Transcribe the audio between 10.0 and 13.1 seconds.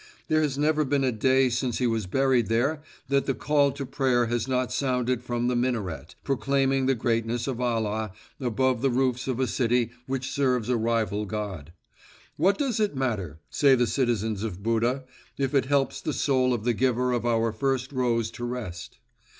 which serves a rival god. What does it